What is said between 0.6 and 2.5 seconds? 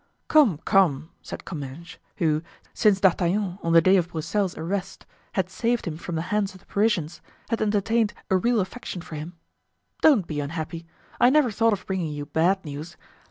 come," said Comminges, who,